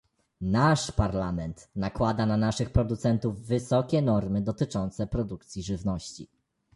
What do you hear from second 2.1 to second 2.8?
na naszych